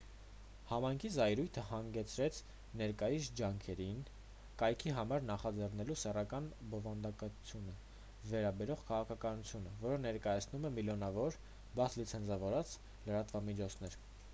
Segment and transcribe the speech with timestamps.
[0.67, 2.37] համայնքի զայրույթը հանգեցրեց
[2.81, 3.99] ներկայիս ջանքերին
[4.61, 7.75] կայքի համար նախագծելու սեռական բովանդակությանը
[8.33, 11.39] վերաբերող քաղաքականություն որը ներկայացնում է միլիոնավոր
[11.81, 12.77] բաց լիցենզավորված
[13.11, 14.05] լրատվամիջոցներ